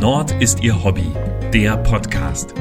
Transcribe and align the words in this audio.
Nord 0.00 0.32
ist 0.40 0.62
ihr 0.62 0.82
Hobby, 0.82 1.12
der 1.52 1.76
Podcast. 1.76 2.54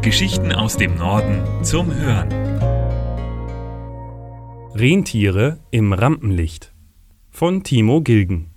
Geschichten 0.00 0.50
aus 0.50 0.78
dem 0.78 0.96
Norden 0.96 1.42
zum 1.62 1.94
Hören. 1.94 2.32
Rentiere 4.74 5.60
im 5.70 5.92
Rampenlicht 5.92 6.72
von 7.28 7.62
Timo 7.64 8.00
Gilgen. 8.00 8.48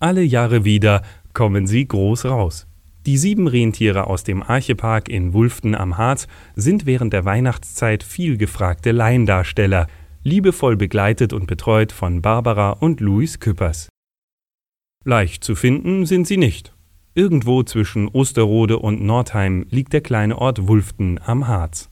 Alle 0.00 0.24
Jahre 0.24 0.64
wieder 0.64 1.02
kommen 1.32 1.68
sie 1.68 1.86
groß 1.86 2.24
raus. 2.24 2.66
Die 3.06 3.18
sieben 3.18 3.46
Rentiere 3.46 4.08
aus 4.08 4.24
dem 4.24 4.42
Archepark 4.42 5.08
in 5.08 5.32
Wulften 5.32 5.76
am 5.76 5.96
Harz 5.96 6.26
sind 6.56 6.86
während 6.86 7.12
der 7.12 7.24
Weihnachtszeit 7.24 8.02
viel 8.02 8.36
gefragte 8.36 8.90
Laiendarsteller, 8.90 9.86
liebevoll 10.24 10.76
begleitet 10.76 11.32
und 11.32 11.46
betreut 11.46 11.92
von 11.92 12.20
Barbara 12.20 12.70
und 12.70 12.98
Louis 12.98 13.38
Küppers. 13.38 13.88
Leicht 15.08 15.44
zu 15.44 15.54
finden 15.54 16.04
sind 16.04 16.26
sie 16.26 16.36
nicht. 16.36 16.74
Irgendwo 17.14 17.62
zwischen 17.62 18.08
Osterode 18.08 18.80
und 18.80 19.00
Nordheim 19.00 19.64
liegt 19.70 19.92
der 19.92 20.00
kleine 20.00 20.36
Ort 20.36 20.66
Wulften 20.66 21.20
am 21.24 21.46
Harz. 21.46 21.90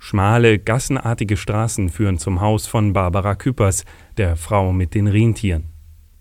Schmale, 0.00 0.58
gassenartige 0.58 1.36
Straßen 1.36 1.90
führen 1.90 2.18
zum 2.18 2.40
Haus 2.40 2.66
von 2.66 2.92
Barbara 2.92 3.36
Küppers, 3.36 3.84
der 4.16 4.34
Frau 4.34 4.72
mit 4.72 4.96
den 4.96 5.06
Rentieren. 5.06 5.66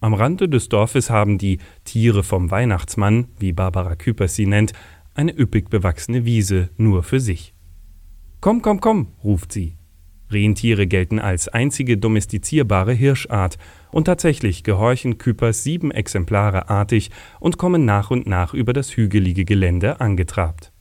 Am 0.01 0.13
Rande 0.13 0.47
des 0.47 0.69
Dorfes 0.69 1.09
haben 1.09 1.39
die 1.39 1.57
Tiere 1.83 2.21
vom 2.21 2.51
Weihnachtsmann, 2.51 3.29
wie 3.39 3.51
Barbara 3.51 3.95
Küpers 3.95 4.35
sie 4.35 4.45
nennt, 4.45 4.73
eine 5.15 5.35
üppig 5.35 5.71
bewachsene 5.71 6.25
Wiese 6.25 6.69
nur 6.77 7.01
für 7.01 7.19
sich. 7.19 7.55
Komm, 8.39 8.61
komm, 8.61 8.81
komm, 8.81 9.07
ruft 9.23 9.51
sie. 9.51 9.77
Rentiere 10.33 10.87
gelten 10.87 11.19
als 11.19 11.47
einzige 11.47 11.97
domestizierbare 11.97 12.93
Hirschart 12.93 13.57
und 13.91 14.05
tatsächlich 14.05 14.63
gehorchen 14.63 15.17
Küpers 15.17 15.63
sieben 15.63 15.91
Exemplare 15.91 16.69
artig 16.69 17.11
und 17.39 17.57
kommen 17.57 17.85
nach 17.85 18.11
und 18.11 18.27
nach 18.27 18.53
über 18.53 18.73
das 18.73 18.97
hügelige 18.97 19.45
Gelände 19.45 20.01
angetrabt. 20.01 20.73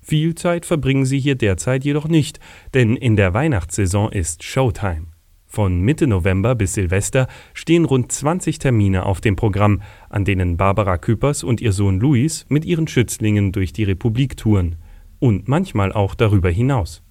Viel 0.00 0.34
Zeit 0.34 0.66
verbringen 0.66 1.04
sie 1.04 1.20
hier 1.20 1.34
derzeit 1.34 1.84
jedoch 1.84 2.08
nicht, 2.08 2.40
denn 2.74 2.96
in 2.96 3.16
der 3.16 3.34
Weihnachtssaison 3.34 4.10
ist 4.10 4.42
Showtime. 4.42 5.06
Von 5.46 5.80
Mitte 5.80 6.06
November 6.06 6.54
bis 6.54 6.74
Silvester 6.74 7.26
stehen 7.54 7.84
rund 7.84 8.12
20 8.12 8.60
Termine 8.60 9.04
auf 9.04 9.20
dem 9.20 9.34
Programm, 9.34 9.82
an 10.08 10.24
denen 10.24 10.56
Barbara 10.56 10.96
Küpers 10.96 11.42
und 11.42 11.60
ihr 11.60 11.72
Sohn 11.72 11.98
Luis 11.98 12.46
mit 12.48 12.64
ihren 12.64 12.86
Schützlingen 12.86 13.50
durch 13.50 13.72
die 13.72 13.82
Republik 13.82 14.36
touren. 14.36 14.76
Und 15.18 15.48
manchmal 15.48 15.92
auch 15.92 16.14
darüber 16.14 16.50
hinaus. 16.50 17.02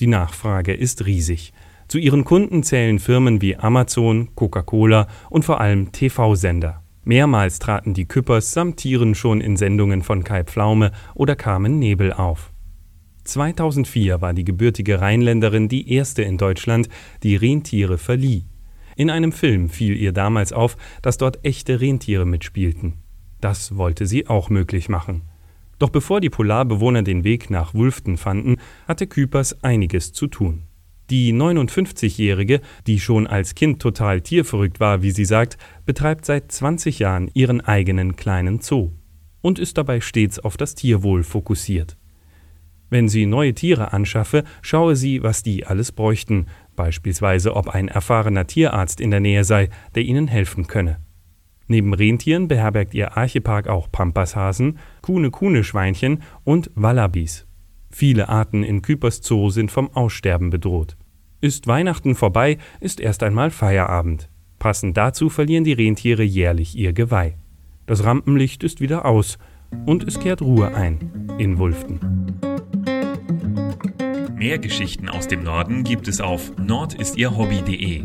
Die 0.00 0.06
Nachfrage 0.06 0.74
ist 0.74 1.06
riesig. 1.06 1.52
Zu 1.88 1.98
ihren 1.98 2.24
Kunden 2.24 2.62
zählen 2.62 2.98
Firmen 2.98 3.40
wie 3.40 3.56
Amazon, 3.56 4.34
Coca-Cola 4.34 5.06
und 5.30 5.44
vor 5.44 5.60
allem 5.60 5.92
TV-Sender. 5.92 6.82
Mehrmals 7.04 7.60
traten 7.60 7.94
die 7.94 8.06
Küppers 8.06 8.52
samt 8.52 8.78
Tieren 8.78 9.14
schon 9.14 9.40
in 9.40 9.56
Sendungen 9.56 10.02
von 10.02 10.24
Kai 10.24 10.42
Pflaume 10.42 10.90
oder 11.14 11.36
Carmen 11.36 11.78
Nebel 11.78 12.12
auf. 12.12 12.52
2004 13.22 14.20
war 14.20 14.34
die 14.34 14.44
gebürtige 14.44 15.00
Rheinländerin 15.00 15.68
die 15.68 15.92
erste 15.92 16.22
in 16.22 16.36
Deutschland, 16.36 16.88
die 17.22 17.36
Rentiere 17.36 17.98
verlieh. 17.98 18.44
In 18.96 19.10
einem 19.10 19.32
Film 19.32 19.68
fiel 19.68 19.96
ihr 19.96 20.12
damals 20.12 20.52
auf, 20.52 20.76
dass 21.02 21.18
dort 21.18 21.44
echte 21.44 21.80
Rentiere 21.80 22.26
mitspielten. 22.26 22.94
Das 23.40 23.76
wollte 23.76 24.06
sie 24.06 24.26
auch 24.26 24.50
möglich 24.50 24.88
machen. 24.88 25.22
Doch 25.78 25.90
bevor 25.90 26.20
die 26.20 26.30
Polarbewohner 26.30 27.02
den 27.02 27.24
Weg 27.24 27.50
nach 27.50 27.74
Wulften 27.74 28.16
fanden, 28.16 28.56
hatte 28.88 29.06
Küpers 29.06 29.62
einiges 29.62 30.12
zu 30.12 30.26
tun. 30.26 30.62
Die 31.10 31.32
59-Jährige, 31.32 32.60
die 32.86 32.98
schon 32.98 33.26
als 33.26 33.54
Kind 33.54 33.80
total 33.80 34.22
tierverrückt 34.22 34.80
war, 34.80 35.02
wie 35.02 35.12
sie 35.12 35.24
sagt, 35.24 35.56
betreibt 35.84 36.24
seit 36.24 36.50
20 36.50 36.98
Jahren 36.98 37.30
ihren 37.32 37.60
eigenen 37.60 38.16
kleinen 38.16 38.60
Zoo 38.60 38.90
und 39.40 39.60
ist 39.60 39.78
dabei 39.78 40.00
stets 40.00 40.40
auf 40.40 40.56
das 40.56 40.74
Tierwohl 40.74 41.22
fokussiert. 41.22 41.96
Wenn 42.90 43.08
sie 43.08 43.26
neue 43.26 43.54
Tiere 43.54 43.92
anschaffe, 43.92 44.44
schaue 44.62 44.96
sie, 44.96 45.22
was 45.22 45.42
die 45.42 45.66
alles 45.66 45.92
bräuchten, 45.92 46.46
beispielsweise 46.74 47.54
ob 47.54 47.68
ein 47.68 47.88
erfahrener 47.88 48.46
Tierarzt 48.46 49.00
in 49.00 49.10
der 49.10 49.20
Nähe 49.20 49.44
sei, 49.44 49.68
der 49.94 50.04
ihnen 50.04 50.28
helfen 50.28 50.66
könne. 50.66 50.98
Neben 51.68 51.94
Rentieren 51.94 52.48
beherbergt 52.48 52.94
ihr 52.94 53.16
Archepark 53.16 53.68
auch 53.68 53.90
Pampashasen, 53.90 54.78
Kuhne-Kuhne-Schweinchen 55.02 56.22
und 56.44 56.70
Wallabis. 56.74 57.46
Viele 57.90 58.28
Arten 58.28 58.62
in 58.62 58.82
Küpers 58.82 59.20
Zoo 59.22 59.50
sind 59.50 59.70
vom 59.70 59.90
Aussterben 59.94 60.50
bedroht. 60.50 60.96
Ist 61.40 61.66
Weihnachten 61.66 62.14
vorbei, 62.14 62.58
ist 62.80 63.00
erst 63.00 63.22
einmal 63.22 63.50
Feierabend. 63.50 64.28
Passend 64.58 64.96
dazu 64.96 65.28
verlieren 65.28 65.64
die 65.64 65.72
Rentiere 65.72 66.22
jährlich 66.22 66.76
ihr 66.76 66.92
Geweih. 66.92 67.36
Das 67.86 68.04
Rampenlicht 68.04 68.64
ist 68.64 68.80
wieder 68.80 69.04
aus 69.04 69.38
und 69.86 70.06
es 70.06 70.18
kehrt 70.18 70.42
Ruhe 70.42 70.74
ein 70.74 71.28
in 71.38 71.58
Wulften. 71.58 72.00
Mehr 74.36 74.58
Geschichten 74.58 75.08
aus 75.08 75.28
dem 75.28 75.42
Norden 75.42 75.82
gibt 75.82 76.08
es 76.08 76.20
auf 76.20 76.52
nordistierhobby.de. 76.58 78.04